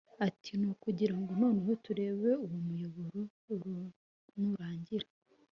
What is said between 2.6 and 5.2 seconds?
muyoboro nurangira